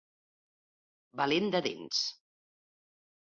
[1.19, 1.99] Valent de dents.